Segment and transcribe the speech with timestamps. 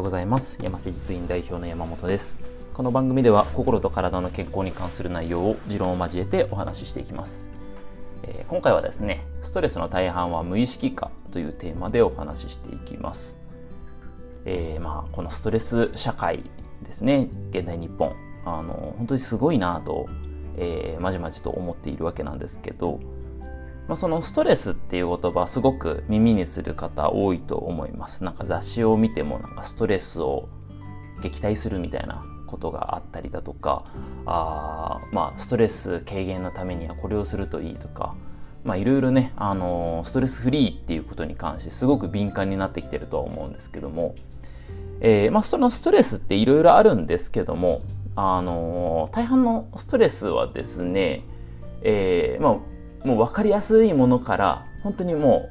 [0.00, 0.58] ようございます。
[0.62, 2.40] 山瀬実院代表の山本です。
[2.72, 7.50] この番組では心と体の健康に関する内容を持論を交えてお話ししていきます、
[8.22, 13.36] えー、今回はですねストレスの大半は無意識化というテーマでお話ししていきます、
[14.46, 16.44] えー、まあこのストレス社会
[16.82, 17.28] ですね。
[17.50, 18.14] 現代日本。
[18.46, 20.08] あの本当にすごいなと、
[20.56, 23.00] えー、まじまじと思っているわけなんですけど
[23.90, 28.22] まあ、そのストレスっていう言葉すごく耳にする方多いと思います。
[28.22, 30.48] なんか雑誌を見てもなんかストレスを
[31.24, 33.84] 撃退するみたいなことがあったりだとか、
[34.26, 38.14] あまあストレス軽減のためにはこれをするといいとか、
[38.62, 44.14] まあいろいろね、あのストレスフリーっていうことに関してすごく敏感になってきてるとは思うんですけども、
[45.00, 47.82] えー、まあそのストレスっていろいろあるんですけども、
[48.14, 51.24] あの大半のストレスはですね、
[51.82, 52.56] えー、まあ
[53.04, 55.50] もう分かりやすいものから本当にも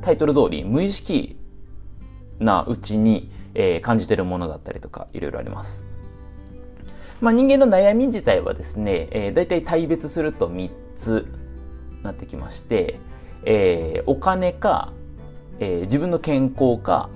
[0.00, 1.38] うタイトル通り無意識
[2.38, 5.84] なうちに、えー、感じてるものだったりとかいろいろあります。
[7.20, 11.26] まあ、人間の悩み自体はですね、えー、大体大別すると3つ
[12.02, 13.00] なってきまして、
[13.44, 14.92] えー、お金か、
[15.58, 17.08] えー、自分の健康か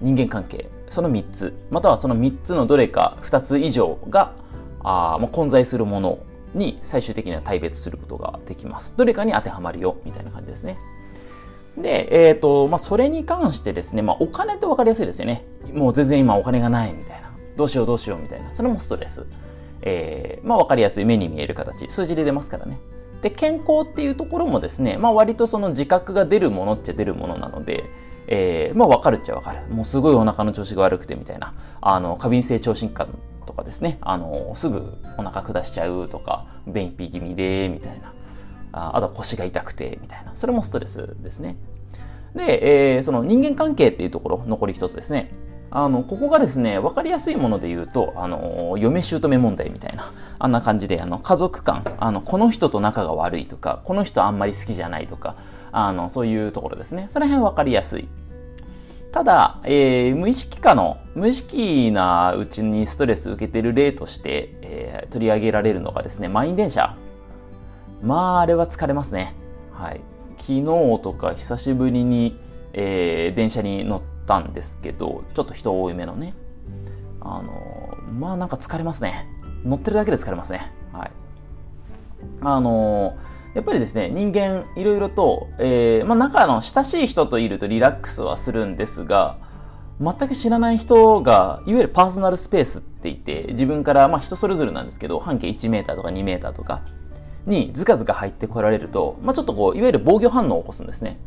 [0.00, 4.32] 人間関係その3つまたはその3つのどれか2つ以上が
[4.80, 6.18] あ、まあ、混在するもの
[6.54, 8.94] に最終的には大別することができます。
[8.96, 10.78] どれかに当てはまるよ、みたいな感じですね。
[11.76, 15.44] で、えっ、ー、と、まあ、それに関してですね、まあ、お金って分かりやすいですよね。
[15.72, 17.30] もう全然今お金がないみたいな。
[17.56, 18.52] どうしようどうしようみたいな。
[18.52, 19.26] それもストレス。
[19.82, 21.88] えー、まあ、分かりやすい目に見える形。
[21.88, 22.78] 数字で出ますからね。
[23.22, 27.84] で、健康っていうところもですね、まあ、割とその自覚が出るものっちゃ出るものなので、
[28.28, 29.74] えー、まあ、分かるっちゃ分かる。
[29.74, 31.54] もうすごいお腹の調子が悪くてみたいな。
[31.80, 33.12] あの、過敏性聴診科と
[33.58, 38.14] かですね、あの、すぐお腹下しちゃうとか、便秘気味で、みたいな。
[38.72, 40.34] ああとは腰が痛くて、みたいな。
[40.34, 41.56] それもストレスですね。
[42.34, 45.30] で、えー、その人間関係っていうところ、残り一つですね。
[45.70, 55.36] あの、ここがですね、わかりやすいもので言うと、あの、嫁姑問題みたいな、あんな感じで、あの、家族間、あの、この人と仲が悪いとか、この人あんまり好きじゃないとか、
[55.72, 57.06] あの、そういうところですね。
[57.10, 58.08] その辺わかりやすい
[59.18, 66.96] ただ、えー、無意識化の、無意識なうちにストレス受けてる例として、えー、取り上げられるのがですね、満員電車。
[68.00, 69.34] まあ、あれは疲れますね。
[69.72, 70.00] はい。
[70.38, 70.64] 昨日
[71.02, 72.38] とか久しぶりに、
[72.74, 76.34] えー、電車に乗ったんですけど、ちょっと人多いめのね。
[77.20, 79.26] あのまあなんか疲れますね。
[79.64, 80.70] 乗ってるだけで疲れますね。
[80.92, 81.10] はい。
[82.42, 89.38] あのーやっぱりですね、人間いろいろと、えー、まあ仲の親しい人といるとリラックスはするんですが、
[90.00, 96.82] 全く知らない人が、いわゆるパーソナルスペースって言って、自分から、まあ人それぞれなんですけど、半径1メーターとか2メーターとか
[97.46, 101.18] にずかずか入ってこられると、まあちょっとこう、いわゆる防御反応を起こすんですね。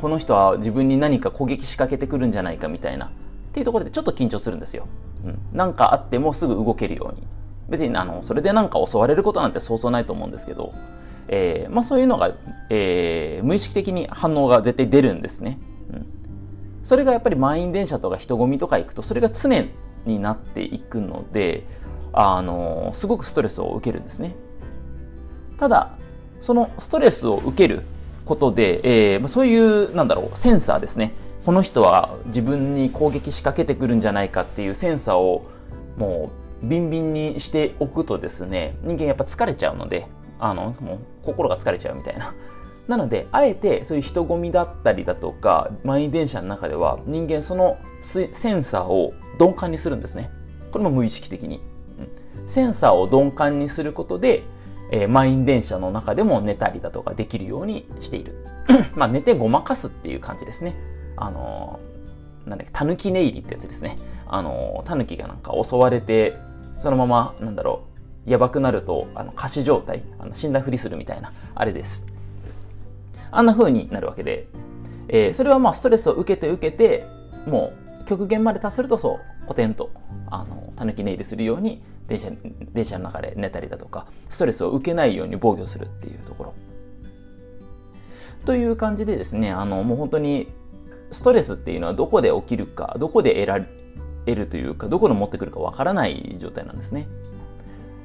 [0.00, 3.06] この人は自分に何か攻撃仕掛けてくるんじゃないかみたいな。
[3.06, 3.10] っ
[3.52, 4.86] ていうところでちょっと緊張するんですよ。
[5.24, 5.56] うん。
[5.56, 7.26] なんかあってもすぐ動けるように。
[7.68, 10.72] 別にあの、それでなんか襲われることなんてそうそうないと思うんですけど、
[11.28, 12.34] えーまあ、そういうのが、
[12.70, 15.58] えー、無意識的に反応が絶対出るんですね。
[15.92, 16.06] うん、
[16.82, 19.66] それがやっぱり満員電車とか人混みとか行くとそれが常
[20.06, 21.64] になっていくので、
[22.12, 24.34] あのすごくストレスを受けるんですね。
[25.58, 25.90] ただ
[26.40, 27.82] そのストレスを受ける
[28.24, 31.12] ことで、えー、そういうなんだろうセンサーですね
[31.44, 35.50] この人は自分に攻撃仕掛けてくるんじゃないかっていうセンサーを
[35.96, 36.30] も
[36.62, 40.06] うビンビンにしておくとですね人間やっぱ疲れちゃうので
[40.38, 42.34] あのもう心が疲れちゃうみたいな。
[42.88, 50.30] なので、あえてそういう人混みだったりだとか、満員電車の中では人間そのセンサーを鈍感にするんですね。
[50.72, 51.60] これも無意識的に。
[52.38, 54.42] うん、センサーを鈍感にすることで、
[54.90, 58.44] えー、満員電車の中でも寝たりだとかできるようにしている。
[58.96, 60.74] まあ寝てごまかすっていう感じですね。
[61.16, 63.98] あのー、なんだっけ、たぬき寝入りってやつですね。
[64.26, 66.36] あのー、たぬきがなんか襲われて、
[66.72, 67.87] そのまま、なんだろう、
[68.28, 72.04] やばくなると、あの、仮死状態、あの死んだふりするみたいな、あれです。
[73.30, 74.48] あんな風になるわけで、
[75.08, 77.06] えー、それはまあストレスを受けて受けて、
[77.46, 77.72] も
[78.02, 79.90] う極限まで達するとそう、コテンと、
[80.30, 82.30] あの、たぬき寝入りするように、電車、
[82.72, 86.54] 電車の中で寝たりだとか、ストレスを受けないように防御するっていうところ。
[88.44, 90.48] という感じでですね、あの、もう本当に、
[91.10, 97.08] ストレスっていうのはどこで起きるか、どこで得られ、るというか、どこの持ってくるかわからない状態なんですね。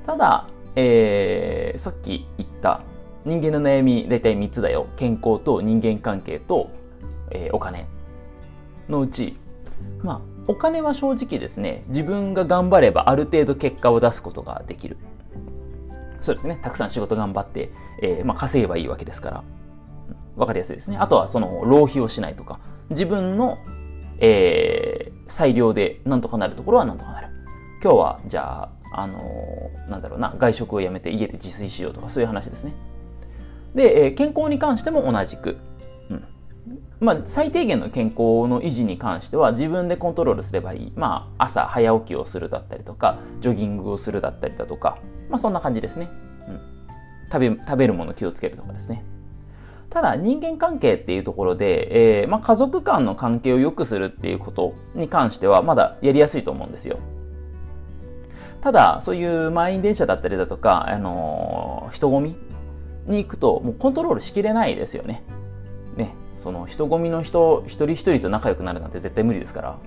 [0.05, 2.81] ただ、えー、さっき言った
[3.25, 4.87] 人間の悩み大体3つだよ。
[4.97, 6.69] 健康と人間関係と、
[7.31, 7.87] えー、お金
[8.89, 9.35] のうち、
[10.01, 14.97] まあ、お金は正直ですね、自分が頑張ればある程度結果を出すことができる。
[16.19, 16.59] そうですね。
[16.61, 17.71] たくさん仕事頑張って、
[18.01, 19.43] えー、まあ、稼げばいいわけですから。
[20.35, 20.97] わかりやすいですね。
[20.97, 22.59] あとはその浪費をしないとか、
[22.89, 23.57] 自分の、
[24.19, 27.27] えー、裁量でなんとかなるところはなんとかなる。
[27.81, 32.73] 今日はじゃあ、あの、なんだろうな、外食をやめて家で自炊しようとかそういう話ですね。
[33.75, 35.57] で、えー、健康に関しても同じく。
[36.09, 36.23] うん
[36.99, 40.93] まあ、最低限の健康の維持に関しては自分でコントロールすればいい。
[40.95, 44.99] まあ、朝早起きをするだったりとか、ジョギングをするだったりだとか、
[45.29, 46.09] まあ、そんな感じですね。
[46.47, 46.61] うん、
[47.31, 49.03] 食べ食べるもの気をつけるとかですね。
[49.89, 56.97] ただ人間関係っていうところで、えーまあ、家族間の関係を良くするっていうことに関してはまだやりやすいと思うんですよ。
[58.63, 62.35] ただそういう満員電車だったりだとか、あの、人混み
[63.07, 65.21] に行くともうコントロールしきれないですよね。
[65.97, 66.15] ね。
[66.37, 69.77] その人混みの人一人一人と仲良くなるなんて絶対無理ですから、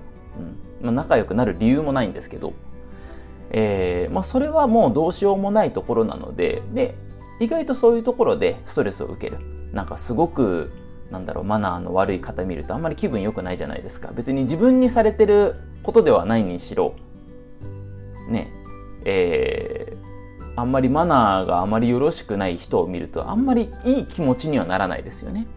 [0.81, 0.85] うん。
[0.85, 2.53] まあ、仲良くなる理由もないんですけど、
[3.49, 6.61] えーまあ、それはもうどうしようもないところなので。
[6.71, 6.93] で
[7.39, 9.39] 意外とそういうところでストレスを受ける。
[9.73, 10.71] なんかすごく
[11.09, 14.11] なんだろうマナーの悪い方見るとあんまり気分良くないじゃないですか。
[14.13, 16.93] 別に自分にされてることではないにしろ。
[18.29, 18.56] ね。
[19.05, 25.47] えー、あんまりマナーがあまりよろしくない人を見るとあんまりいい気持ちにはならないですよね。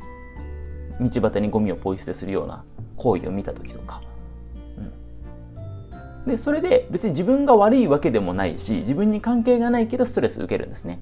[1.00, 2.64] 道端にゴミをポイ捨てするような
[2.96, 4.02] 行為を見た時とか、
[6.26, 11.00] うん、でそれで別に自分が悪いわけでもないし自分に関係がないけどストレス受けるんですね。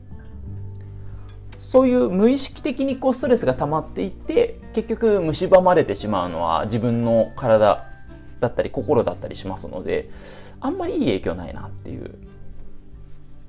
[1.58, 7.87] そういう無意識的にこうストレスが溜まっていって結局蝕まれてしまうのは自分の体
[8.40, 10.10] だったり心だったりしますので
[10.60, 12.14] あんまりいい影響ないなっていう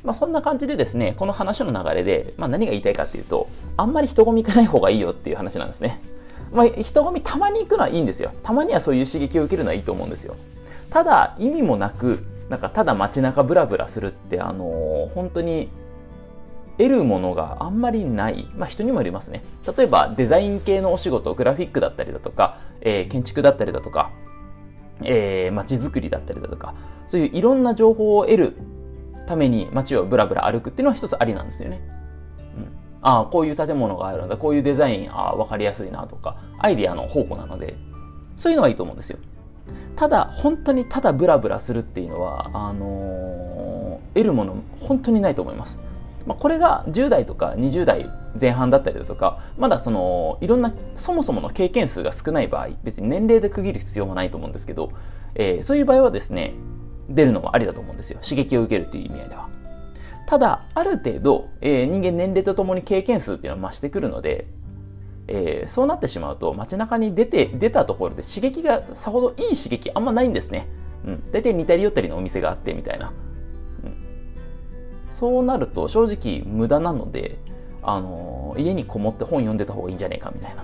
[0.02, 6.00] まあ、そんな感じでですねこの話の流れで、まあ、何が言いたいかっていうとあんまり人混み行かない方がいいよっていう話なんですね、
[6.54, 10.38] まあ、人混みたまに行くのはいいんですよたまにはそういう刺激を受けるのはいいと思うんですよ
[10.90, 15.68] ただ意味もなくなんかただ街中ブラブラするってあのー、本当に
[16.80, 18.48] 得るものがあんまりない。
[18.56, 19.44] まあ人にもよりますね。
[19.78, 24.12] 例えばデザイン系のお仕事、グラフィックだったりだとか、えー、建築だったりだとか、
[25.04, 26.74] えー、街づくりだったりだとか、
[27.08, 28.58] そういういろんな情報を得る
[29.28, 31.82] ために街をブラブラ歩くっていうのは一つありなんですよね。
[32.58, 32.68] うん、
[33.02, 37.76] ああ、こういう建物があるんだ、こういうデザイン、ああ、わかりやすいなとか、アイディアの宝庫なので、
[38.36, 39.20] そういうのはいいと思うんですよ。
[39.96, 45.80] ただ、本当にただブラブラするっていうのは、あのー、得るもの本当にないと思います。
[46.30, 48.08] まあ、これが10代とか20代
[48.40, 54.92] 前半だったりだとかまだそのいろんなそもそもの経験数が少ない場合別に年齢で区切る必要もないと思うんですけど、
[55.34, 56.54] えー、そういう場合はですね
[57.10, 58.20] 出るのもありだと思うんですよ。
[58.22, 59.50] 刺激を受けるという意味合いでは。
[60.28, 64.46] ただある程度、えー、人間年齢とともに経験数っていうのは増してくるので
[65.32, 70.68] えー、そうなってしまうと街中に出て出たところで刺激がさほどいい刺激あんまないんですね、
[71.06, 73.14] うん、大体似たり寄ったりのお店があってみたいな。
[75.12, 77.38] そうなると正直無駄なので、
[77.82, 80.64] あの家にこもって本読んでた方がいいんじゃねえかみたいな。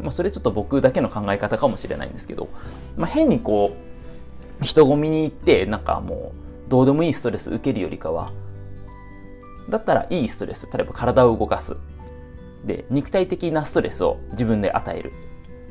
[0.00, 2.48] まあ、それちょっと僕だけの考え方かもしれないんですけど、
[2.96, 3.72] まあ、変にこ
[4.60, 6.32] う、人混みに行って、なんかも
[6.66, 8.30] う、どうでもいいストレス受けるよりかは、
[9.68, 11.76] だったらいいストレス、例えば体を動かす。
[12.64, 15.12] で、肉体的なストレスを自分で与える。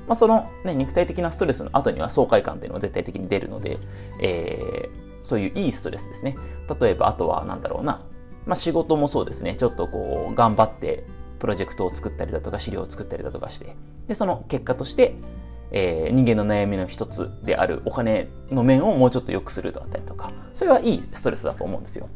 [0.08, 3.78] まあ、その、ね、肉体的なストレスの後には爽快感っていうのは絶対的に出るので、
[4.22, 6.38] えー、そういういいストレスですね。
[6.80, 8.00] 例えば、あとは何だろうな。
[8.46, 9.56] まあ、仕事もそうですね。
[9.56, 11.06] ちょっとこう、頑張って
[11.40, 13.76] プロジェクトを作ったりだとか、資料を作ったりだとかして、
[14.08, 15.16] で、その結果として、
[15.72, 22.08] えー、人間の悩みの一つであるお金の面をもうちょっと良くするだったりとか、それはいいストレスだと思うんですよ。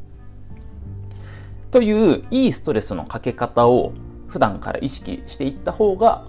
[1.72, 3.94] という、いいストレスのかけ方を
[4.28, 6.25] 普段から意識していった方が、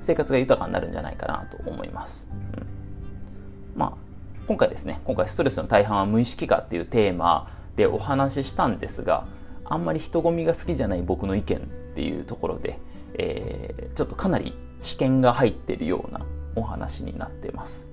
[0.00, 2.28] 生活が豊かになるんじゃないかなと思います。
[2.32, 4.03] うん、まあ、
[4.46, 9.26] 今回ですね、今回ストレスの大半は無意識化っていうテーマでお話ししたんですが、
[9.64, 11.60] あんまり人混みが好きじゃない僕の意見っ
[11.94, 12.78] ていうところで、
[13.14, 17.88] えー、ちょっとかなり試験が入ってるようなお話になってます。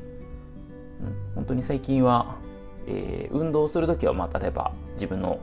[1.02, 2.36] うん、本当に最近は、
[2.86, 5.40] えー、運動するときは、まあ、例えば自分の、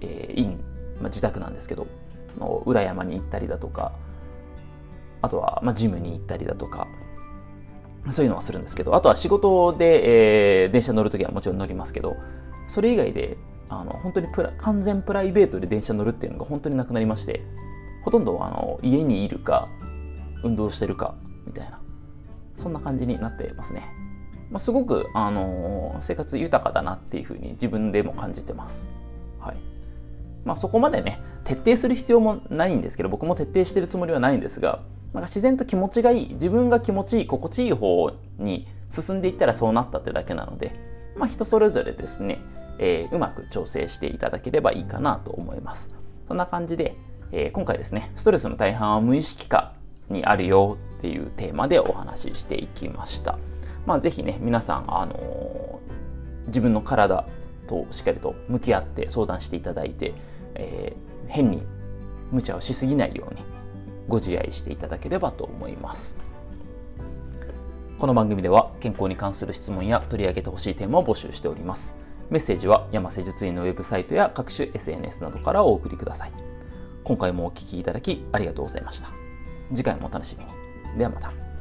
[0.00, 0.58] えー、院、
[0.98, 1.86] まあ、自宅なんですけど、
[2.38, 3.92] の裏山に行ったりだとか、
[5.20, 6.88] あとは、まあ、ジムに行ったりだとか、
[8.10, 12.16] そういうのはするんですけど、あとは仕事で、えー、電車乗るときはもちろん乗りますけど、
[12.66, 13.36] それ以外で、
[13.68, 17.40] あの、本当にプラ完全プライベートで電車乗るっていうのが本当になくなりまして、
[18.04, 19.68] ほとんどあの家にいるか、
[20.42, 21.14] 運動してるか、
[21.46, 21.80] みたいな、
[22.56, 23.84] そんな感じになってますね。
[24.50, 28.86] まあ、すごく、あのー、生活豊かだなっていうふうに自分でも感じてます。
[29.38, 29.56] はい。
[30.44, 34.80] まあ、そこまでね、徹底する必要もないんですけど、僕も徹底してるつもりはないんですが、
[35.12, 40.74] なんか自然と気持ちがいい自分が気持ちいい心地いい方に進んでいったらそうなったってだけなので、
[41.16, 42.40] まあ、人それぞれですね、
[42.78, 45.90] えー、うまく調整していただければいいかなと思います。
[46.26, 46.96] そんな感じで、
[47.30, 49.74] えー、今回ですねストレスの大半は無意識化
[50.08, 53.38] にあるよっていうテーマでお話ししていきました。
[53.84, 57.26] まあ、ぜひね皆さん、あのー、自分の体
[57.66, 60.14] としっかりと向き合って相談していただいて、
[60.54, 60.92] え、
[61.28, 61.62] 変に
[62.30, 63.51] 無茶をしすぎないように
[64.08, 66.16] ご自愛していただければと思います。
[67.98, 71.92] この番組では健康に関する質問や取り上げてほしいテーマを募集しております。
[72.30, 76.32] メッセージは山瀬術院のウェブサイトや各種 SNS などからお送りください。
[77.04, 79.08] 今回もお聴きいただきありがとうございました。
[79.72, 80.98] 次回もお楽しみに。
[80.98, 81.51] ではまた。